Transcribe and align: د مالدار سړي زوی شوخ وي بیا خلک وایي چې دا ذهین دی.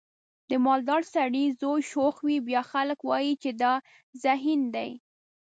د 0.49 0.51
مالدار 0.65 1.01
سړي 1.15 1.45
زوی 1.59 1.81
شوخ 1.91 2.15
وي 2.25 2.37
بیا 2.47 2.61
خلک 2.71 2.99
وایي 3.03 3.33
چې 3.43 3.49
دا 3.61 3.73
ذهین 4.23 4.61
دی. 4.75 4.91